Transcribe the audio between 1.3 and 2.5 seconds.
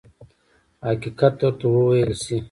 ورته وویل شي.